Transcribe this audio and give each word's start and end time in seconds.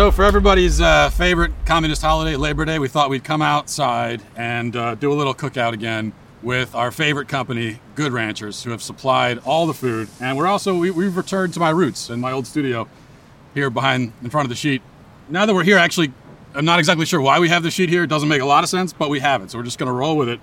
So, 0.00 0.10
for 0.10 0.24
everybody's 0.24 0.80
uh, 0.80 1.10
favorite 1.10 1.52
communist 1.66 2.00
holiday, 2.00 2.34
Labor 2.34 2.64
Day, 2.64 2.78
we 2.78 2.88
thought 2.88 3.10
we'd 3.10 3.22
come 3.22 3.42
outside 3.42 4.22
and 4.34 4.74
uh, 4.74 4.94
do 4.94 5.12
a 5.12 5.14
little 5.14 5.34
cookout 5.34 5.74
again 5.74 6.14
with 6.42 6.74
our 6.74 6.90
favorite 6.90 7.28
company, 7.28 7.80
Good 7.96 8.10
Ranchers, 8.10 8.62
who 8.62 8.70
have 8.70 8.82
supplied 8.82 9.40
all 9.44 9.66
the 9.66 9.74
food. 9.74 10.08
And 10.18 10.38
we're 10.38 10.46
also, 10.46 10.74
we, 10.74 10.90
we've 10.90 11.18
returned 11.18 11.52
to 11.52 11.60
my 11.60 11.68
roots 11.68 12.08
in 12.08 12.18
my 12.18 12.32
old 12.32 12.46
studio 12.46 12.88
here 13.52 13.68
behind, 13.68 14.14
in 14.22 14.30
front 14.30 14.46
of 14.46 14.48
the 14.48 14.54
sheet. 14.54 14.80
Now 15.28 15.44
that 15.44 15.52
we're 15.52 15.64
here, 15.64 15.76
actually, 15.76 16.14
I'm 16.54 16.64
not 16.64 16.78
exactly 16.78 17.04
sure 17.04 17.20
why 17.20 17.38
we 17.38 17.50
have 17.50 17.62
the 17.62 17.70
sheet 17.70 17.90
here. 17.90 18.02
It 18.02 18.08
doesn't 18.08 18.30
make 18.30 18.40
a 18.40 18.46
lot 18.46 18.64
of 18.64 18.70
sense, 18.70 18.94
but 18.94 19.10
we 19.10 19.20
have 19.20 19.42
it. 19.42 19.50
So 19.50 19.58
we're 19.58 19.64
just 19.64 19.78
going 19.78 19.88
to 19.88 19.92
roll 19.92 20.16
with 20.16 20.30
it. 20.30 20.40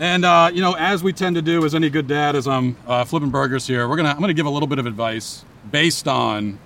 And, 0.00 0.24
uh, 0.24 0.50
you 0.52 0.60
know, 0.60 0.72
as 0.72 1.04
we 1.04 1.12
tend 1.12 1.36
to 1.36 1.42
do 1.42 1.64
as 1.64 1.72
any 1.72 1.88
good 1.88 2.08
dad, 2.08 2.34
as 2.34 2.48
I'm 2.48 2.76
uh, 2.84 3.04
flipping 3.04 3.30
burgers 3.30 3.64
here, 3.64 3.88
we're 3.88 3.96
gonna, 3.96 4.08
I'm 4.08 4.18
going 4.18 4.26
to 4.26 4.34
give 4.34 4.46
a 4.46 4.50
little 4.50 4.66
bit 4.66 4.80
of 4.80 4.86
advice 4.86 5.44
based 5.70 6.08
on 6.08 6.58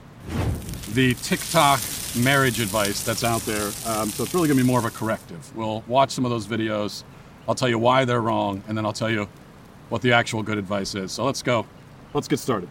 the 0.94 1.12
TikTok 1.12 1.80
marriage 2.16 2.60
advice 2.60 3.02
that's 3.02 3.24
out 3.24 3.40
there. 3.42 3.66
Um, 3.86 4.08
so 4.10 4.24
it's 4.24 4.34
really 4.34 4.48
going 4.48 4.58
to 4.58 4.64
be 4.64 4.66
more 4.66 4.78
of 4.78 4.84
a 4.84 4.90
corrective. 4.90 5.54
We'll 5.56 5.82
watch 5.86 6.10
some 6.10 6.24
of 6.24 6.30
those 6.30 6.46
videos. 6.46 7.04
I'll 7.48 7.54
tell 7.54 7.68
you 7.68 7.78
why 7.78 8.04
they're 8.04 8.20
wrong, 8.20 8.62
and 8.68 8.76
then 8.76 8.84
I'll 8.84 8.92
tell 8.92 9.10
you 9.10 9.28
what 9.88 10.02
the 10.02 10.12
actual 10.12 10.42
good 10.42 10.58
advice 10.58 10.94
is. 10.94 11.12
So 11.12 11.24
let's 11.24 11.42
go. 11.42 11.66
Let's 12.14 12.28
get 12.28 12.38
started. 12.38 12.68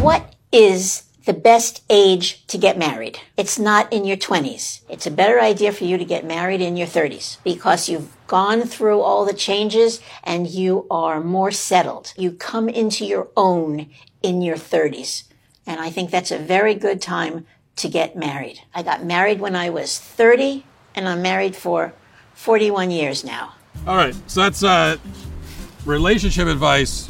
What 0.00 0.34
is 0.50 1.04
the 1.24 1.32
best 1.32 1.82
age 1.88 2.46
to 2.46 2.58
get 2.58 2.78
married? 2.78 3.18
It's 3.36 3.58
not 3.58 3.92
in 3.92 4.04
your 4.04 4.16
20s. 4.16 4.80
It's 4.88 5.06
a 5.06 5.10
better 5.10 5.40
idea 5.40 5.72
for 5.72 5.84
you 5.84 5.98
to 5.98 6.04
get 6.04 6.24
married 6.24 6.60
in 6.60 6.76
your 6.76 6.86
30s 6.86 7.38
because 7.44 7.88
you've 7.88 8.16
gone 8.26 8.62
through 8.62 9.00
all 9.00 9.24
the 9.24 9.32
changes 9.32 10.00
and 10.24 10.48
you 10.48 10.86
are 10.90 11.20
more 11.20 11.50
settled. 11.50 12.12
You 12.16 12.32
come 12.32 12.68
into 12.68 13.04
your 13.04 13.28
own 13.36 13.90
in 14.22 14.42
your 14.42 14.56
30s. 14.56 15.24
And 15.66 15.80
I 15.80 15.90
think 15.90 16.10
that's 16.10 16.30
a 16.30 16.38
very 16.38 16.74
good 16.74 17.00
time 17.00 17.46
to 17.76 17.88
get 17.88 18.16
married. 18.16 18.60
I 18.74 18.82
got 18.82 19.04
married 19.04 19.40
when 19.40 19.56
I 19.56 19.70
was 19.70 19.98
30 19.98 20.64
and 20.94 21.08
I'm 21.08 21.22
married 21.22 21.56
for 21.56 21.94
41 22.34 22.90
years 22.90 23.24
now. 23.24 23.54
All 23.86 23.96
right, 23.96 24.14
so 24.26 24.40
that's 24.40 24.62
uh, 24.62 24.96
relationship 25.84 26.48
advice 26.48 27.08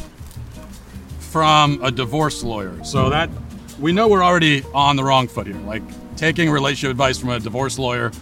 from 1.19 1.83
a 1.83 1.91
divorce 1.91 2.43
lawyer. 2.43 2.83
So 2.85 3.11
that 3.11 3.31
we 3.83 3.93
know 3.93 4.07
we're 4.09 4.25
already 4.25 4.63
on 4.73 4.97
the 4.97 5.05
wrong 5.05 5.29
foot 5.29 5.47
here. 5.47 5.57
Like 5.57 5.83
taking 6.17 6.49
relationship 6.49 6.93
advice 6.93 7.19
from 7.19 7.31
a 7.31 7.41
divorce 7.41 7.79
lawyer, 7.79 8.13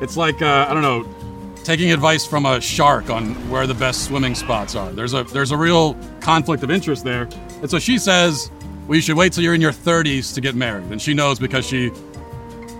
it's 0.00 0.16
like 0.16 0.42
uh, 0.42 0.66
I 0.68 0.72
don't 0.72 0.82
know, 0.82 1.54
taking 1.62 1.92
advice 1.92 2.26
from 2.26 2.46
a 2.46 2.60
shark 2.60 3.10
on 3.10 3.34
where 3.50 3.66
the 3.66 3.74
best 3.74 4.06
swimming 4.06 4.34
spots 4.34 4.74
are. 4.74 4.90
There's 4.90 5.12
a 5.12 5.24
there's 5.24 5.52
a 5.52 5.56
real 5.56 5.94
conflict 6.20 6.62
of 6.62 6.70
interest 6.70 7.04
there. 7.04 7.28
And 7.60 7.70
so 7.70 7.78
she 7.78 7.98
says, 7.98 8.50
"Well, 8.88 8.96
you 8.96 9.02
should 9.02 9.16
wait 9.16 9.34
till 9.34 9.44
you're 9.44 9.54
in 9.54 9.60
your 9.60 9.72
30s 9.72 10.34
to 10.34 10.40
get 10.40 10.54
married." 10.54 10.90
And 10.90 11.00
she 11.00 11.12
knows 11.12 11.38
because 11.38 11.66
she 11.66 11.92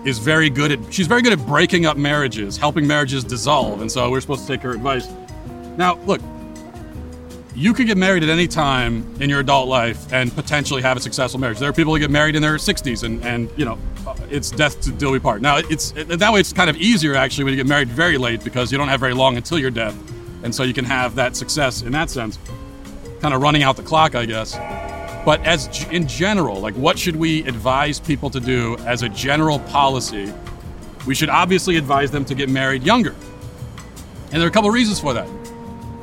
is 0.03 0.17
very 0.17 0.49
good 0.49 0.71
at 0.71 0.93
she's 0.93 1.07
very 1.07 1.21
good 1.21 1.33
at 1.33 1.45
breaking 1.45 1.85
up 1.85 1.95
marriages, 1.95 2.57
helping 2.57 2.87
marriages 2.87 3.23
dissolve. 3.23 3.81
And 3.81 3.91
so 3.91 4.09
we're 4.09 4.21
supposed 4.21 4.41
to 4.41 4.47
take 4.47 4.61
her 4.61 4.71
advice. 4.71 5.07
Now, 5.77 5.95
look, 6.05 6.21
you 7.55 7.73
could 7.73 7.87
get 7.87 7.97
married 7.97 8.21
at 8.21 8.29
any 8.29 8.47
time 8.47 9.05
in 9.21 9.29
your 9.29 9.39
adult 9.39 9.69
life 9.69 10.11
and 10.11 10.33
potentially 10.35 10.81
have 10.81 10.97
a 10.97 10.99
successful 10.99 11.39
marriage. 11.39 11.57
There 11.57 11.69
are 11.69 11.73
people 11.73 11.93
who 11.93 11.99
get 11.99 12.11
married 12.11 12.35
in 12.35 12.41
their 12.41 12.55
60s 12.55 13.03
and, 13.03 13.23
and 13.23 13.49
you 13.55 13.63
know, 13.63 13.79
uh, 14.05 14.15
it's 14.29 14.51
death 14.51 14.81
to 14.81 14.91
do 14.91 15.09
we 15.09 15.19
part. 15.19 15.41
Now, 15.41 15.57
it's 15.57 15.91
that 15.91 16.33
way 16.33 16.41
it's 16.41 16.51
kind 16.51 16.69
of 16.69 16.75
easier 16.75 17.15
actually 17.15 17.45
when 17.45 17.53
you 17.53 17.57
get 17.57 17.67
married 17.67 17.87
very 17.87 18.17
late 18.17 18.43
because 18.43 18.71
you 18.71 18.77
don't 18.77 18.89
have 18.89 18.99
very 18.99 19.13
long 19.13 19.37
until 19.37 19.57
your 19.57 19.71
death. 19.71 19.95
And 20.43 20.53
so 20.53 20.63
you 20.63 20.73
can 20.73 20.85
have 20.85 21.15
that 21.15 21.37
success 21.37 21.81
in 21.81 21.93
that 21.93 22.09
sense. 22.09 22.37
Kind 23.21 23.33
of 23.33 23.41
running 23.41 23.63
out 23.63 23.77
the 23.77 23.83
clock, 23.83 24.15
I 24.15 24.25
guess. 24.25 24.55
But 25.23 25.43
as 25.45 25.83
in 25.85 26.07
general, 26.07 26.59
like 26.59 26.75
what 26.75 26.99
should 26.99 27.15
we 27.15 27.43
advise 27.47 28.01
people 28.01 28.29
to 28.31 28.39
do 28.41 28.75
as 28.79 29.01
a 29.01 29.09
general 29.09 29.59
policy? 29.59 30.31
We 31.07 31.15
should 31.15 31.29
obviously 31.29 31.77
advise 31.77 32.11
them 32.11 32.25
to 32.25 32.35
get 32.35 32.49
married 32.49 32.83
younger. 32.83 33.15
And 34.31 34.41
there 34.41 34.43
are 34.43 34.49
a 34.49 34.51
couple 34.51 34.69
reasons 34.71 34.99
for 34.99 35.13
that. 35.13 35.44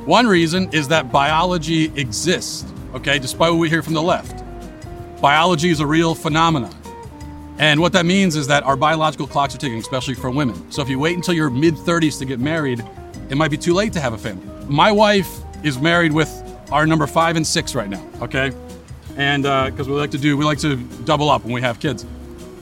One 0.05 0.27
reason 0.27 0.69
is 0.73 0.89
that 0.89 1.13
biology 1.13 1.85
exists, 1.95 2.65
okay, 2.93 3.19
despite 3.19 3.51
what 3.51 3.59
we 3.59 3.69
hear 3.69 3.81
from 3.81 3.93
the 3.93 4.01
left. 4.01 4.43
Biology 5.21 5.69
is 5.69 5.79
a 5.79 5.87
real 5.87 6.13
phenomenon. 6.13 6.75
And 7.57 7.79
what 7.79 7.93
that 7.93 8.05
means 8.05 8.35
is 8.35 8.47
that 8.47 8.63
our 8.63 8.75
biological 8.75 9.27
clocks 9.27 9.55
are 9.55 9.59
ticking, 9.59 9.77
especially 9.77 10.15
for 10.15 10.29
women. 10.29 10.69
So 10.71 10.81
if 10.81 10.89
you 10.89 10.99
wait 10.99 11.15
until 11.15 11.33
your 11.33 11.49
mid 11.49 11.75
30s 11.75 12.19
to 12.19 12.25
get 12.25 12.41
married, 12.41 12.85
it 13.29 13.37
might 13.37 13.49
be 13.49 13.57
too 13.57 13.73
late 13.73 13.93
to 13.93 14.01
have 14.01 14.11
a 14.11 14.17
family. 14.17 14.45
My 14.67 14.91
wife 14.91 15.29
is 15.63 15.79
married 15.79 16.11
with 16.11 16.29
our 16.69 16.85
number 16.85 17.07
five 17.07 17.37
and 17.37 17.47
six 17.47 17.73
right 17.73 17.89
now, 17.89 18.05
okay? 18.21 18.51
And 19.15 19.43
because 19.43 19.87
uh, 19.87 19.91
we 19.91 19.97
like 19.97 20.11
to 20.11 20.17
do, 20.17 20.35
we 20.35 20.43
like 20.43 20.59
to 20.59 20.75
double 21.05 21.29
up 21.29 21.45
when 21.45 21.53
we 21.53 21.61
have 21.61 21.79
kids. 21.79 22.05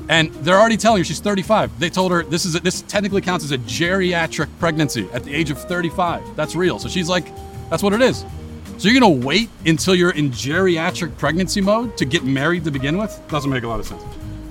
And 0.09 0.33
they're 0.35 0.59
already 0.59 0.77
telling 0.77 0.99
her 0.99 1.03
she's 1.03 1.19
35. 1.19 1.79
They 1.79 1.89
told 1.89 2.11
her 2.11 2.23
this 2.23 2.45
is 2.45 2.55
a, 2.55 2.59
this 2.59 2.81
technically 2.83 3.21
counts 3.21 3.45
as 3.45 3.51
a 3.51 3.57
geriatric 3.59 4.49
pregnancy 4.59 5.07
at 5.13 5.23
the 5.23 5.33
age 5.33 5.51
of 5.51 5.57
35. 5.57 6.35
That's 6.35 6.55
real. 6.55 6.79
So 6.79 6.89
she's 6.89 7.09
like, 7.09 7.25
that's 7.69 7.83
what 7.83 7.93
it 7.93 8.01
is. 8.01 8.25
So 8.77 8.89
you're 8.89 8.99
gonna 8.99 9.25
wait 9.25 9.49
until 9.65 9.93
you're 9.93 10.11
in 10.11 10.31
geriatric 10.31 11.17
pregnancy 11.17 11.61
mode 11.61 11.95
to 11.97 12.05
get 12.05 12.23
married 12.23 12.63
to 12.63 12.71
begin 12.71 12.97
with? 12.97 13.21
Doesn't 13.27 13.49
make 13.49 13.63
a 13.63 13.67
lot 13.67 13.79
of 13.79 13.85
sense. 13.85 14.03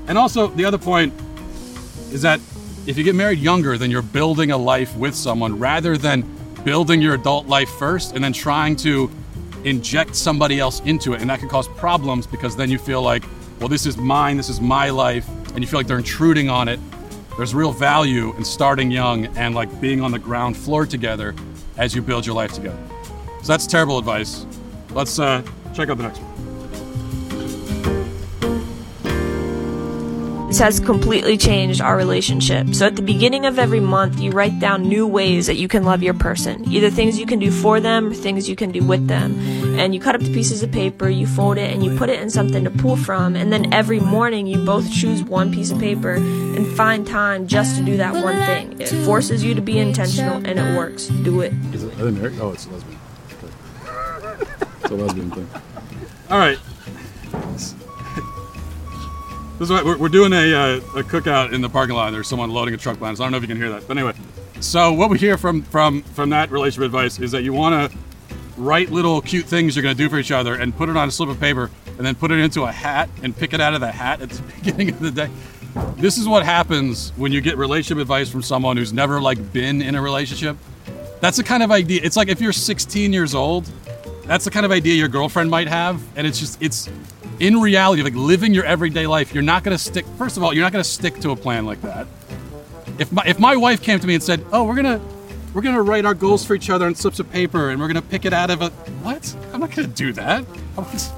And 0.07 0.17
also 0.17 0.47
the 0.47 0.65
other 0.65 0.79
point 0.79 1.13
is 2.13 2.23
that 2.23 2.41
if 2.87 2.97
you 2.97 3.05
get 3.05 3.15
married 3.15 3.39
younger, 3.39 3.77
then 3.77 3.91
you're 3.91 4.03
building 4.03 4.53
a 4.53 4.57
life 4.57 4.97
with 4.97 5.15
someone 5.15 5.59
rather 5.59 5.97
than 5.97 6.25
building 6.65 7.01
your 7.01 7.15
adult 7.15 7.47
life 7.47 7.69
first 7.71 8.15
and 8.15 8.23
then 8.23 8.33
trying 8.33 8.77
to 8.77 9.11
inject 9.65 10.17
somebody 10.17 10.59
else 10.59 10.81
into 10.81 11.13
it. 11.13 11.21
And 11.21 11.31
that 11.31 11.41
can 11.41 11.49
cause 11.49 11.69
problems 11.69 12.27
because 12.27 12.57
then 12.57 12.71
you 12.71 12.79
feel 12.79 13.03
like, 13.03 13.25
well, 13.59 13.69
this 13.69 13.85
is 13.85 13.97
mine, 13.97 14.37
this 14.37 14.49
is 14.49 14.61
my 14.61 14.91
life, 14.91 15.29
and 15.51 15.61
you 15.61 15.67
feel 15.67 15.79
like 15.79 15.87
they're 15.87 15.99
intruding 15.99 16.49
on 16.49 16.69
it, 16.69 16.79
there's 17.37 17.55
real 17.55 17.73
value 17.73 18.35
in 18.37 18.45
starting 18.45 18.91
young 18.91 19.27
and 19.37 19.55
like 19.55 19.81
being 19.81 20.03
on 20.03 20.13
the 20.13 20.19
ground 20.19 20.57
floor 20.57 20.87
together 20.87 21.35
as 21.77 21.95
you 21.95 22.03
build 22.03 22.27
your 22.27 22.35
life 22.35 22.53
together. 22.53 22.79
So 23.43 23.53
that's 23.53 23.67
terrible 23.67 23.99
advice. 23.99 24.47
Let's 24.91 25.19
uh, 25.19 25.43
check 25.73 25.89
out 25.89 25.97
the 25.97 26.03
next 26.03 26.19
one. 26.19 26.31
This 30.49 30.59
has 30.59 30.81
completely 30.81 31.39
changed 31.39 31.81
our 31.81 31.97
relationship. 31.97 32.75
So 32.75 32.85
at 32.85 32.97
the 32.97 33.03
beginning 33.03 33.47
of 33.47 33.57
every 33.57 33.79
month, 33.79 34.19
you 34.19 34.33
write 34.33 34.59
down 34.59 34.83
new 34.83 35.07
ways 35.07 35.47
that 35.47 35.55
you 35.55 35.69
can 35.69 35.85
love 35.85 36.03
your 36.03 36.13
person. 36.13 36.69
Either 36.73 36.91
things 36.91 37.21
you 37.21 37.25
can 37.25 37.39
do 37.39 37.53
for 37.53 37.79
them 37.79 38.11
or 38.11 38.15
things 38.15 38.49
you 38.49 38.57
can 38.57 38.73
do 38.73 38.83
with 38.85 39.07
them. 39.07 39.39
And 39.81 39.95
you 39.95 40.01
cut 40.01 40.15
up 40.15 40.21
the 40.21 40.31
pieces 40.35 40.63
of 40.63 40.71
paper, 40.71 41.09
you 41.09 41.27
fold 41.27 41.57
it, 41.57 41.73
and 41.73 41.83
you 41.83 41.97
put 41.97 42.11
it 42.11 42.21
in 42.21 42.29
something 42.29 42.65
to 42.65 42.71
pull 42.71 42.97
from. 42.97 43.35
And 43.35 43.51
then 43.51 43.73
every 43.73 43.99
morning, 43.99 44.47
you 44.47 44.63
both 44.63 44.93
choose 44.93 45.23
one 45.23 45.51
piece 45.51 45.71
of 45.71 45.79
paper 45.79 46.13
and 46.13 46.67
find 46.77 47.07
time 47.07 47.47
just 47.47 47.79
to 47.79 47.83
do 47.83 47.97
that 47.97 48.13
one 48.13 48.37
thing. 48.45 48.79
It 48.79 48.91
forces 49.07 49.43
you 49.43 49.55
to 49.55 49.63
be 49.63 49.79
intentional 49.79 50.37
and 50.37 50.59
it 50.59 50.77
works. 50.77 51.07
Do 51.07 51.41
it. 51.41 51.55
Is 51.73 51.85
it, 51.85 51.99
are 51.99 52.05
they 52.05 52.11
married? 52.11 52.39
Oh, 52.39 52.53
it's 52.53 52.67
a 52.67 52.71
lesbian. 52.71 52.99
it's 54.83 54.91
a 54.91 54.95
lesbian 54.95 55.31
thing. 55.31 55.49
All 56.29 56.39
right. 56.39 56.59
This 59.59 59.67
is 59.67 59.71
what 59.71 59.87
we're, 59.87 59.97
we're 59.97 60.09
doing 60.11 60.35
a, 60.35 60.53
uh, 60.55 60.77
a 60.99 61.03
cookout 61.03 61.55
in 61.55 61.63
the 61.63 61.71
parking 61.71 61.97
lot. 61.97 62.11
There's 62.11 62.29
someone 62.29 62.51
loading 62.51 62.75
a 62.75 62.77
truck 62.77 62.99
behind 62.99 63.15
us. 63.15 63.21
I 63.21 63.25
don't 63.25 63.33
know 63.33 63.39
if 63.39 63.45
you 63.45 63.49
can 63.49 63.57
hear 63.57 63.71
that, 63.71 63.89
but 63.89 63.97
anyway. 63.97 64.13
So 64.61 64.93
what 64.93 65.09
we 65.09 65.17
hear 65.19 65.39
from 65.39 65.63
from 65.63 66.03
from 66.03 66.29
that 66.31 66.51
relationship 66.51 66.85
advice 66.85 67.19
is 67.19 67.31
that 67.31 67.45
you 67.45 67.55
want 67.55 67.91
to 67.91 67.99
write 68.61 68.91
little 68.91 69.21
cute 69.21 69.47
things 69.47 69.75
you're 69.75 69.83
going 69.83 69.97
to 69.97 70.03
do 70.03 70.09
for 70.09 70.19
each 70.19 70.31
other 70.31 70.55
and 70.55 70.77
put 70.77 70.89
it 70.89 70.97
on 70.97 71.09
a 71.09 71.11
slip 71.11 71.29
of 71.29 71.41
paper 71.41 71.71
and 71.97 72.07
then 72.07 72.15
put 72.15 72.31
it 72.31 72.39
into 72.39 72.63
a 72.63 72.73
hat 72.73 73.09
and 73.23 73.37
pick 73.37 73.53
it 73.53 73.61
out 73.61 73.75
of 73.75 73.81
the 73.81 73.91
hat 73.91 74.21
at 74.21 74.31
the 74.31 74.43
beginning 74.63 74.91
of 74.91 75.01
the 75.01 75.11
day. 75.11 75.31
This 75.97 76.19
is 76.19 76.27
what 76.27 76.45
happens 76.45 77.11
when 77.17 77.33
you 77.33 77.41
get 77.41 77.57
relationship 77.57 78.01
advice 78.01 78.29
from 78.29 78.43
someone 78.43 78.77
who's 78.77 78.93
never 78.93 79.21
like 79.21 79.53
been 79.53 79.83
in 79.83 79.95
a 79.95 80.03
relationship. 80.03 80.57
That's 81.21 81.37
the 81.37 81.45
kind 81.45 81.63
of 81.63 81.71
idea. 81.71 82.01
It's 82.03 82.17
like 82.17 82.29
if 82.29 82.41
you're 82.41 82.53
16 82.53 83.13
years 83.13 83.35
old, 83.35 83.71
that's 84.25 84.45
the 84.45 84.51
kind 84.51 84.65
of 84.65 84.73
idea 84.73 84.95
your 84.95 85.09
girlfriend 85.09 85.51
might 85.51 85.69
have, 85.69 86.01
and 86.17 86.27
it's 86.27 86.39
just 86.39 86.63
it's 86.63 86.89
in 87.41 87.61
reality, 87.61 88.03
like 88.03 88.15
living 88.15 88.55
your 88.55 88.65
everyday 88.65 89.07
life, 89.07 89.35
you're 89.35 89.43
not 89.43 89.65
going 89.65 89.77
to 89.77 89.83
stick. 89.83 90.07
First 90.19 90.37
of 90.37 90.43
all, 90.43 90.55
you're 90.55 90.63
not 90.63 90.73
going 90.73 90.85
to 90.85 90.89
stick 90.89 91.19
to 91.21 91.31
a 91.31 91.37
plan 91.37 91.67
like 91.67 91.81
that. 91.83 92.07
If 92.99 93.11
my 93.13 93.23
if 93.27 93.39
my 93.39 93.57
wife 93.57 93.83
came 93.83 93.99
to 93.99 94.07
me 94.07 94.15
and 94.15 94.23
said, 94.23 94.45
"Oh, 94.53 94.65
we're 94.65 94.77
gonna 94.77 95.01
we're 95.55 95.63
gonna 95.63 95.83
write 95.83 96.05
our 96.05 96.15
goals 96.15 96.45
for 96.45 96.55
each 96.55 96.71
other 96.71 96.87
on 96.87 96.95
slips 96.95 97.19
of 97.19 97.31
paper, 97.31 97.71
and 97.71 97.81
we're 97.81 97.89
gonna 97.89 98.03
pick 98.03 98.25
it 98.25 98.33
out 98.33 98.51
of 98.51 98.63
a 98.63 98.71
what? 99.03 99.35
I'm 99.53 99.61
not 99.61 99.75
gonna 99.75 99.89
do 99.89 100.13
that. 100.13 100.45
What 100.77 101.13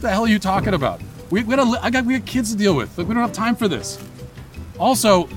the 0.00 0.10
hell 0.10 0.24
are 0.24 0.28
you 0.28 0.38
talking 0.38 0.74
about? 0.74 1.00
We, 1.30 1.42
we 1.42 1.56
gotta, 1.56 1.84
I 1.84 1.90
got 1.90 2.04
we 2.04 2.18
got 2.18 2.26
kids 2.26 2.52
to 2.52 2.58
deal 2.58 2.74
with. 2.74 2.96
Like 2.96 3.08
we 3.08 3.14
don't 3.14 3.22
have 3.22 3.32
time 3.32 3.56
for 3.56 3.68
this. 3.68 3.98
Also, 4.78 5.28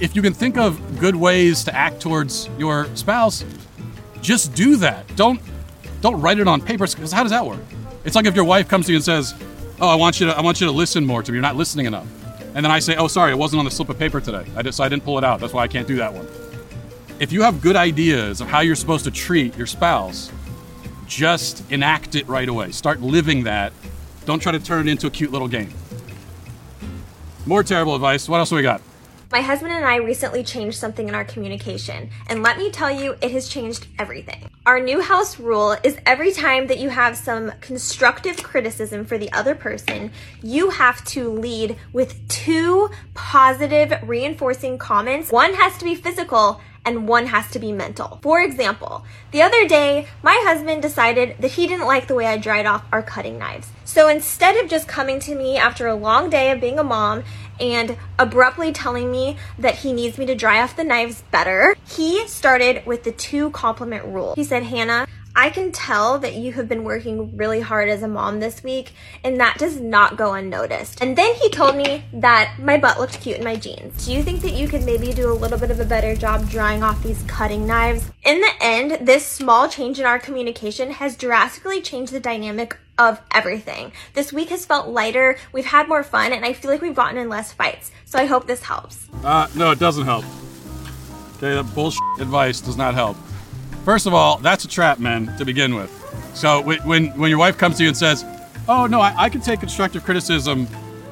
if 0.00 0.14
you 0.16 0.22
can 0.22 0.34
think 0.34 0.56
of 0.56 0.98
good 0.98 1.16
ways 1.16 1.64
to 1.64 1.74
act 1.74 2.00
towards 2.00 2.48
your 2.58 2.86
spouse, 2.94 3.44
just 4.20 4.54
do 4.54 4.76
that. 4.76 5.14
Don't 5.16 5.40
don't 6.00 6.20
write 6.20 6.38
it 6.38 6.48
on 6.48 6.60
paper. 6.60 6.86
Because 6.86 7.12
how 7.12 7.22
does 7.22 7.32
that 7.32 7.46
work? 7.46 7.60
It's 8.04 8.14
like 8.14 8.26
if 8.26 8.36
your 8.36 8.44
wife 8.44 8.68
comes 8.68 8.86
to 8.86 8.92
you 8.92 8.96
and 8.96 9.04
says, 9.04 9.34
oh, 9.80 9.88
I 9.88 9.94
want 9.94 10.20
you 10.20 10.26
to, 10.26 10.36
I 10.36 10.42
want 10.42 10.60
you 10.60 10.66
to 10.66 10.72
listen 10.72 11.06
more 11.06 11.22
to 11.22 11.32
me. 11.32 11.36
You're 11.36 11.42
not 11.42 11.56
listening 11.56 11.86
enough. 11.86 12.06
And 12.54 12.64
then 12.64 12.70
I 12.70 12.78
say, 12.78 12.96
oh, 12.96 13.08
sorry, 13.08 13.32
it 13.32 13.38
wasn't 13.38 13.58
on 13.60 13.64
the 13.64 13.70
slip 13.70 13.88
of 13.88 13.98
paper 13.98 14.20
today. 14.20 14.44
I 14.54 14.62
just, 14.62 14.80
I 14.80 14.88
didn't 14.88 15.04
pull 15.04 15.18
it 15.18 15.24
out. 15.24 15.40
That's 15.40 15.52
why 15.52 15.62
I 15.62 15.68
can't 15.68 15.88
do 15.88 15.96
that 15.96 16.12
one. 16.12 16.28
If 17.20 17.30
you 17.30 17.42
have 17.42 17.60
good 17.60 17.76
ideas 17.76 18.40
of 18.40 18.48
how 18.48 18.58
you're 18.60 18.74
supposed 18.74 19.04
to 19.04 19.10
treat 19.12 19.56
your 19.56 19.68
spouse, 19.68 20.32
just 21.06 21.70
enact 21.70 22.16
it 22.16 22.26
right 22.26 22.48
away. 22.48 22.72
Start 22.72 23.00
living 23.02 23.44
that. 23.44 23.72
Don't 24.24 24.40
try 24.40 24.50
to 24.50 24.58
turn 24.58 24.88
it 24.88 24.90
into 24.90 25.06
a 25.06 25.10
cute 25.10 25.30
little 25.30 25.46
game. 25.46 25.72
More 27.46 27.62
terrible 27.62 27.94
advice. 27.94 28.28
What 28.28 28.38
else 28.38 28.50
we 28.50 28.62
got? 28.62 28.82
My 29.30 29.42
husband 29.42 29.72
and 29.72 29.84
I 29.84 29.96
recently 29.96 30.42
changed 30.42 30.76
something 30.76 31.08
in 31.08 31.14
our 31.14 31.24
communication, 31.24 32.10
and 32.28 32.42
let 32.42 32.58
me 32.58 32.70
tell 32.70 32.90
you, 32.90 33.16
it 33.20 33.30
has 33.30 33.48
changed 33.48 33.86
everything. 33.98 34.50
Our 34.66 34.80
new 34.80 35.00
house 35.00 35.38
rule 35.38 35.76
is 35.84 35.98
every 36.06 36.32
time 36.32 36.66
that 36.66 36.78
you 36.78 36.88
have 36.88 37.16
some 37.16 37.52
constructive 37.60 38.42
criticism 38.42 39.04
for 39.04 39.18
the 39.18 39.30
other 39.32 39.54
person, 39.54 40.10
you 40.42 40.70
have 40.70 41.04
to 41.06 41.30
lead 41.30 41.76
with 41.92 42.26
two 42.28 42.90
positive 43.14 43.92
reinforcing 44.02 44.78
comments. 44.78 45.30
One 45.30 45.54
has 45.54 45.78
to 45.78 45.84
be 45.84 45.94
physical 45.94 46.60
and 46.84 47.08
one 47.08 47.26
has 47.26 47.50
to 47.50 47.58
be 47.58 47.72
mental. 47.72 48.18
For 48.22 48.40
example, 48.40 49.04
the 49.30 49.42
other 49.42 49.66
day, 49.66 50.06
my 50.22 50.40
husband 50.46 50.82
decided 50.82 51.36
that 51.40 51.52
he 51.52 51.66
didn't 51.66 51.86
like 51.86 52.06
the 52.06 52.14
way 52.14 52.26
I 52.26 52.36
dried 52.36 52.66
off 52.66 52.84
our 52.92 53.02
cutting 53.02 53.38
knives. 53.38 53.68
So 53.84 54.08
instead 54.08 54.56
of 54.62 54.70
just 54.70 54.88
coming 54.88 55.20
to 55.20 55.34
me 55.34 55.56
after 55.56 55.86
a 55.86 55.94
long 55.94 56.30
day 56.30 56.50
of 56.50 56.60
being 56.60 56.78
a 56.78 56.84
mom 56.84 57.24
and 57.60 57.96
abruptly 58.18 58.72
telling 58.72 59.10
me 59.10 59.36
that 59.58 59.76
he 59.76 59.92
needs 59.92 60.18
me 60.18 60.26
to 60.26 60.34
dry 60.34 60.60
off 60.60 60.76
the 60.76 60.84
knives 60.84 61.22
better, 61.30 61.76
he 61.88 62.26
started 62.26 62.84
with 62.86 63.04
the 63.04 63.12
two 63.12 63.50
compliment 63.50 64.04
rule. 64.04 64.34
He 64.34 64.44
said, 64.44 64.64
Hannah, 64.64 65.06
I 65.36 65.50
can 65.50 65.72
tell 65.72 66.20
that 66.20 66.34
you 66.34 66.52
have 66.52 66.68
been 66.68 66.84
working 66.84 67.36
really 67.36 67.60
hard 67.60 67.88
as 67.88 68.04
a 68.04 68.08
mom 68.08 68.38
this 68.38 68.62
week, 68.62 68.92
and 69.24 69.40
that 69.40 69.58
does 69.58 69.80
not 69.80 70.16
go 70.16 70.32
unnoticed. 70.32 71.02
And 71.02 71.18
then 71.18 71.34
he 71.34 71.50
told 71.50 71.74
me 71.74 72.04
that 72.12 72.54
my 72.60 72.78
butt 72.78 73.00
looked 73.00 73.20
cute 73.20 73.38
in 73.38 73.44
my 73.44 73.56
jeans. 73.56 74.06
Do 74.06 74.12
you 74.12 74.22
think 74.22 74.42
that 74.42 74.52
you 74.52 74.68
could 74.68 74.84
maybe 74.84 75.12
do 75.12 75.32
a 75.32 75.34
little 75.34 75.58
bit 75.58 75.72
of 75.72 75.80
a 75.80 75.84
better 75.84 76.14
job 76.14 76.48
drying 76.48 76.84
off 76.84 77.02
these 77.02 77.20
cutting 77.24 77.66
knives? 77.66 78.12
In 78.24 78.40
the 78.40 78.52
end, 78.60 79.08
this 79.08 79.26
small 79.26 79.68
change 79.68 79.98
in 79.98 80.06
our 80.06 80.20
communication 80.20 80.92
has 80.92 81.16
drastically 81.16 81.82
changed 81.82 82.12
the 82.12 82.20
dynamic 82.20 82.76
of 82.96 83.20
everything. 83.32 83.90
This 84.12 84.32
week 84.32 84.50
has 84.50 84.64
felt 84.64 84.86
lighter, 84.86 85.36
we've 85.52 85.66
had 85.66 85.88
more 85.88 86.04
fun, 86.04 86.32
and 86.32 86.44
I 86.44 86.52
feel 86.52 86.70
like 86.70 86.80
we've 86.80 86.94
gotten 86.94 87.18
in 87.18 87.28
less 87.28 87.52
fights. 87.52 87.90
So 88.04 88.20
I 88.20 88.26
hope 88.26 88.46
this 88.46 88.62
helps. 88.62 89.08
Uh, 89.24 89.48
no, 89.56 89.72
it 89.72 89.80
doesn't 89.80 90.04
help. 90.04 90.24
Okay, 91.38 91.56
that 91.56 91.74
bullshit 91.74 92.00
advice 92.20 92.60
does 92.60 92.76
not 92.76 92.94
help. 92.94 93.16
First 93.84 94.06
of 94.06 94.14
all, 94.14 94.38
that's 94.38 94.64
a 94.64 94.68
trap, 94.68 94.98
man, 94.98 95.36
to 95.36 95.44
begin 95.44 95.74
with. 95.74 95.90
So 96.34 96.62
when 96.62 97.10
when 97.18 97.28
your 97.30 97.38
wife 97.38 97.58
comes 97.58 97.76
to 97.76 97.82
you 97.82 97.88
and 97.88 97.96
says, 97.96 98.24
"Oh 98.66 98.86
no, 98.86 99.00
I, 99.00 99.14
I 99.24 99.28
can 99.28 99.40
take 99.42 99.60
constructive 99.60 100.04
criticism," 100.04 100.66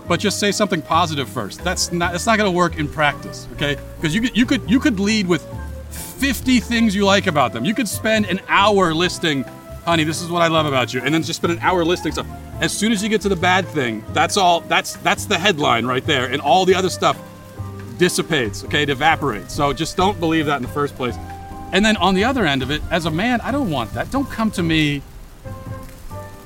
but 0.09 0.19
just 0.19 0.41
say 0.41 0.53
something 0.53 0.81
positive 0.81 1.29
first. 1.29 1.63
That's 1.63 1.93
not 1.93 2.13
that's 2.13 2.27
not 2.27 2.39
going 2.39 2.51
to 2.51 2.57
work 2.57 2.79
in 2.79 2.89
practice, 2.89 3.47
okay? 3.53 3.77
Because 3.97 4.15
you 4.15 4.23
could 4.23 4.37
you 4.37 4.47
could 4.47 4.71
you 4.71 4.81
could 4.81 4.99
lead 4.99 5.29
with 5.29 5.47
50 5.91 6.61
things 6.61 6.95
you 6.95 7.05
like 7.05 7.27
about 7.27 7.53
them. 7.53 7.65
You 7.65 7.75
could 7.75 7.89
spend 7.89 8.27
an 8.27 8.41
hour 8.49 8.95
listing, 8.95 9.45
"Honey, 9.85 10.05
this 10.05 10.23
is 10.23 10.31
what 10.31 10.41
I 10.41 10.49
love 10.49 10.65
about 10.65 10.95
you," 10.95 11.03
and 11.03 11.15
then 11.15 11.23
just 11.23 11.41
spend 11.41 11.53
an 11.53 11.59
hour 11.61 11.85
listing 11.85 12.13
stuff. 12.13 12.27
As 12.61 12.73
soon 12.73 12.91
as 12.91 13.03
you 13.03 13.11
get 13.11 13.21
to 13.23 13.29
the 13.29 13.37
bad 13.37 13.67
thing, 13.69 14.03
that's 14.15 14.39
all. 14.39 14.61
That's 14.61 14.97
that's 14.97 15.27
the 15.27 15.39
headline 15.39 15.85
right 15.85 16.05
there, 16.07 16.25
and 16.25 16.41
all 16.41 16.65
the 16.65 16.75
other 16.75 16.91
stuff 16.91 17.19
dissipates. 17.99 18.65
Okay, 18.65 18.83
it 18.85 18.89
evaporates. 18.89 19.55
So 19.55 19.75
just 19.75 19.97
don't 19.97 20.19
believe 20.19 20.47
that 20.47 20.57
in 20.57 20.63
the 20.63 20.69
first 20.69 20.97
place. 20.97 21.17
And 21.73 21.85
then 21.85 21.97
on 21.97 22.15
the 22.15 22.25
other 22.25 22.47
end 22.47 22.63
of 22.63 22.71
it, 22.71 22.83
as 22.91 23.07
a 23.07 23.11
man, 23.11 23.41
I 23.41 23.51
don't 23.51 23.71
want 23.71 23.95
that. 23.95 24.11
Don't 24.11 24.31
come 24.31 24.51
to 24.53 24.63
me 24.63 25.03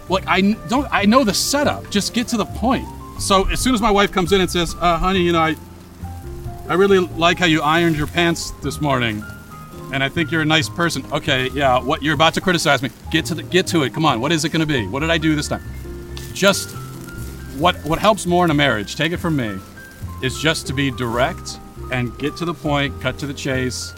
like 0.08 0.24
I 0.26 0.52
don't. 0.68 0.86
I 0.90 1.04
know 1.04 1.24
the 1.24 1.34
setup. 1.34 1.90
Just 1.90 2.14
get 2.14 2.28
to 2.28 2.36
the 2.36 2.44
point. 2.44 2.86
So 3.18 3.48
as 3.50 3.60
soon 3.60 3.74
as 3.74 3.80
my 3.80 3.90
wife 3.90 4.12
comes 4.12 4.32
in 4.32 4.40
and 4.40 4.50
says, 4.50 4.74
uh, 4.80 4.98
"Honey, 4.98 5.20
you 5.20 5.32
know, 5.32 5.40
I, 5.40 5.56
I 6.68 6.74
really 6.74 7.00
like 7.00 7.38
how 7.38 7.46
you 7.46 7.60
ironed 7.62 7.96
your 7.96 8.06
pants 8.06 8.52
this 8.62 8.80
morning, 8.80 9.24
and 9.92 10.04
I 10.04 10.08
think 10.08 10.30
you're 10.30 10.42
a 10.42 10.46
nice 10.46 10.68
person." 10.68 11.04
Okay, 11.12 11.48
yeah. 11.50 11.80
What 11.80 12.02
you're 12.02 12.14
about 12.14 12.34
to 12.34 12.40
criticize 12.40 12.82
me? 12.82 12.90
Get 13.10 13.24
to 13.26 13.34
the 13.34 13.42
get 13.42 13.66
to 13.68 13.82
it. 13.82 13.92
Come 13.92 14.04
on. 14.04 14.20
What 14.20 14.30
is 14.30 14.44
it 14.44 14.50
going 14.50 14.60
to 14.60 14.66
be? 14.66 14.86
What 14.86 15.00
did 15.00 15.10
I 15.10 15.18
do 15.18 15.34
this 15.34 15.48
time? 15.48 15.62
Just 16.34 16.70
what 17.58 17.74
what 17.84 17.98
helps 17.98 18.26
more 18.26 18.44
in 18.44 18.50
a 18.52 18.54
marriage. 18.54 18.94
Take 18.94 19.10
it 19.10 19.16
from 19.16 19.34
me, 19.34 19.58
is 20.22 20.38
just 20.38 20.68
to 20.68 20.72
be 20.72 20.92
direct 20.92 21.58
and 21.90 22.16
get 22.18 22.36
to 22.36 22.44
the 22.44 22.54
point, 22.54 23.00
cut 23.00 23.18
to 23.18 23.26
the 23.26 23.34
chase 23.34 23.92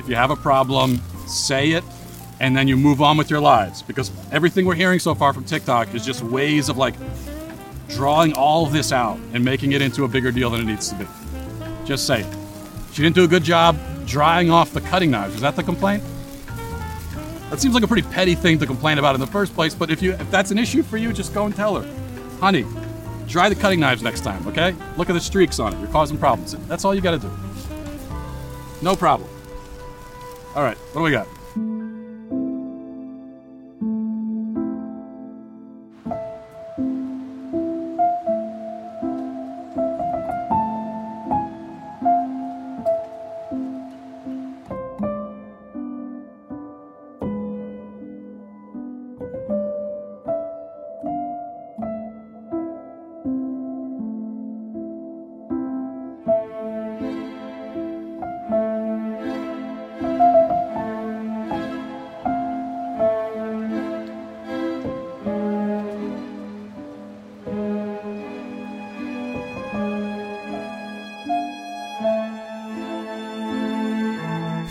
if 0.00 0.08
you 0.08 0.16
have 0.16 0.30
a 0.30 0.36
problem, 0.36 1.00
say 1.26 1.72
it, 1.72 1.84
and 2.40 2.56
then 2.56 2.66
you 2.66 2.76
move 2.76 3.02
on 3.02 3.16
with 3.16 3.30
your 3.30 3.40
lives. 3.40 3.82
Because 3.82 4.10
everything 4.32 4.64
we're 4.64 4.74
hearing 4.74 4.98
so 4.98 5.14
far 5.14 5.32
from 5.32 5.44
TikTok 5.44 5.94
is 5.94 6.04
just 6.04 6.22
ways 6.22 6.68
of 6.68 6.76
like 6.76 6.94
drawing 7.88 8.32
all 8.32 8.66
of 8.66 8.72
this 8.72 8.92
out 8.92 9.18
and 9.34 9.44
making 9.44 9.72
it 9.72 9.82
into 9.82 10.04
a 10.04 10.08
bigger 10.08 10.32
deal 10.32 10.50
than 10.50 10.62
it 10.62 10.64
needs 10.64 10.88
to 10.88 10.96
be. 10.96 11.06
Just 11.84 12.06
say 12.06 12.22
it. 12.22 12.36
She 12.92 13.02
didn't 13.02 13.14
do 13.14 13.24
a 13.24 13.28
good 13.28 13.44
job 13.44 13.76
drying 14.06 14.50
off 14.50 14.72
the 14.72 14.80
cutting 14.80 15.10
knives. 15.10 15.34
Is 15.34 15.40
that 15.42 15.54
the 15.54 15.62
complaint? 15.62 16.02
That 17.50 17.60
seems 17.60 17.74
like 17.74 17.82
a 17.82 17.88
pretty 17.88 18.08
petty 18.08 18.34
thing 18.34 18.58
to 18.60 18.66
complain 18.66 18.98
about 18.98 19.14
in 19.14 19.20
the 19.20 19.26
first 19.26 19.54
place, 19.54 19.74
but 19.74 19.90
if 19.90 20.00
you 20.00 20.12
if 20.12 20.30
that's 20.30 20.50
an 20.50 20.58
issue 20.58 20.82
for 20.82 20.96
you, 20.96 21.12
just 21.12 21.34
go 21.34 21.46
and 21.46 21.54
tell 21.54 21.80
her. 21.80 22.38
Honey, 22.38 22.64
dry 23.26 23.48
the 23.48 23.54
cutting 23.54 23.80
knives 23.80 24.02
next 24.02 24.22
time, 24.22 24.46
okay? 24.46 24.74
Look 24.96 25.10
at 25.10 25.14
the 25.14 25.20
streaks 25.20 25.58
on 25.58 25.74
it. 25.74 25.80
You're 25.80 25.88
causing 25.88 26.16
problems. 26.16 26.54
That's 26.68 26.84
all 26.84 26.94
you 26.94 27.00
got 27.00 27.20
to 27.20 27.28
do. 27.28 27.30
No 28.82 28.96
problem. 28.96 29.28
All 30.54 30.64
right, 30.64 30.76
what 30.92 31.00
do 31.00 31.04
we 31.04 31.12
got? 31.12 31.28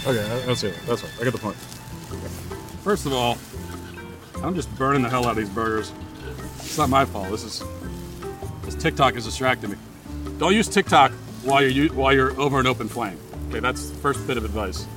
Okay, 0.05 0.43
that's 0.45 0.63
it. 0.63 0.75
That's 0.87 1.03
right. 1.03 1.13
I 1.19 1.23
get 1.25 1.33
the 1.33 1.39
point. 1.39 1.57
First 2.83 3.05
of 3.05 3.13
all, 3.13 3.37
I'm 4.43 4.55
just 4.55 4.73
burning 4.77 5.01
the 5.01 5.09
hell 5.09 5.25
out 5.25 5.31
of 5.31 5.37
these 5.37 5.49
burgers. 5.49 5.91
It's 6.57 6.77
not 6.77 6.89
my 6.89 7.05
fault. 7.05 7.29
This 7.29 7.43
is 7.43 7.63
this 8.63 8.75
TikTok 8.75 9.15
is 9.15 9.25
distracting 9.25 9.71
me. 9.71 9.77
Don't 10.37 10.55
use 10.55 10.67
TikTok 10.67 11.11
while 11.43 11.61
you're 11.61 11.93
while 11.93 12.13
you're 12.13 12.39
over 12.39 12.59
an 12.59 12.67
open 12.67 12.87
flame. 12.87 13.19
Okay, 13.49 13.59
that's 13.59 13.89
the 13.89 13.95
first 13.97 14.25
bit 14.25 14.37
of 14.37 14.45
advice. 14.45 14.87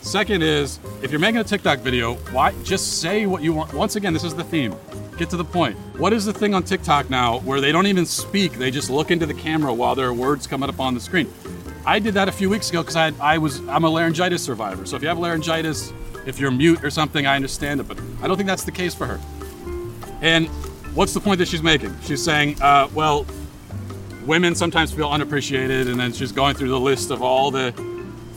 Second 0.00 0.42
is 0.42 0.80
if 1.02 1.10
you're 1.10 1.20
making 1.20 1.40
a 1.40 1.44
TikTok 1.44 1.80
video, 1.80 2.14
why 2.32 2.52
just 2.62 3.00
say 3.00 3.26
what 3.26 3.42
you 3.42 3.52
want. 3.52 3.74
Once 3.74 3.96
again, 3.96 4.12
this 4.12 4.24
is 4.24 4.34
the 4.34 4.44
theme. 4.44 4.74
Get 5.18 5.30
to 5.30 5.36
the 5.36 5.44
point. 5.44 5.76
What 5.98 6.12
is 6.12 6.24
the 6.24 6.32
thing 6.32 6.54
on 6.54 6.62
TikTok 6.62 7.10
now 7.10 7.40
where 7.40 7.60
they 7.60 7.72
don't 7.72 7.86
even 7.86 8.06
speak? 8.06 8.54
They 8.54 8.70
just 8.70 8.90
look 8.90 9.10
into 9.10 9.26
the 9.26 9.34
camera 9.34 9.72
while 9.72 9.94
there 9.94 10.06
are 10.08 10.14
words 10.14 10.46
coming 10.46 10.68
up 10.68 10.80
on 10.80 10.94
the 10.94 11.00
screen. 11.00 11.32
I 11.86 11.98
did 11.98 12.14
that 12.14 12.28
a 12.28 12.32
few 12.32 12.48
weeks 12.48 12.70
ago 12.70 12.82
because 12.82 12.96
I, 12.96 13.12
I 13.20 13.38
was 13.38 13.60
I'm 13.68 13.84
a 13.84 13.90
laryngitis 13.90 14.42
survivor. 14.42 14.86
So 14.86 14.96
if 14.96 15.02
you 15.02 15.08
have 15.08 15.18
laryngitis, 15.18 15.92
if 16.26 16.38
you're 16.38 16.50
mute 16.50 16.82
or 16.82 16.90
something, 16.90 17.26
I 17.26 17.36
understand 17.36 17.80
it. 17.80 17.88
But 17.88 18.00
I 18.22 18.26
don't 18.26 18.36
think 18.36 18.46
that's 18.46 18.64
the 18.64 18.72
case 18.72 18.94
for 18.94 19.06
her. 19.06 19.20
And 20.22 20.48
what's 20.94 21.12
the 21.12 21.20
point 21.20 21.38
that 21.38 21.48
she's 21.48 21.62
making? 21.62 21.94
She's 22.02 22.24
saying, 22.24 22.60
uh, 22.62 22.88
well, 22.94 23.26
women 24.24 24.54
sometimes 24.54 24.92
feel 24.92 25.08
unappreciated, 25.08 25.88
and 25.88 26.00
then 26.00 26.12
she's 26.12 26.32
going 26.32 26.54
through 26.54 26.70
the 26.70 26.80
list 26.80 27.10
of 27.10 27.22
all 27.22 27.50
the 27.50 27.72